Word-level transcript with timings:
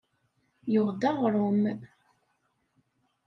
Yuɣ-d 0.73 1.01
aɣṛum. 1.09 1.61